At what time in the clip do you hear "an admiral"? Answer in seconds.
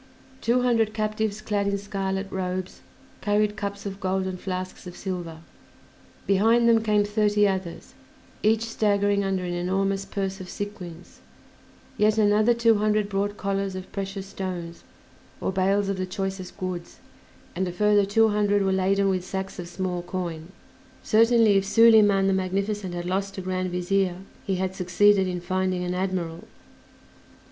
25.83-26.45